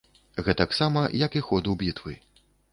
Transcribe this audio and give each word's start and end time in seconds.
Гэтаксама 0.47 1.05
як 1.25 1.39
і 1.43 1.45
ходу 1.51 1.79
бітвы. 1.85 2.19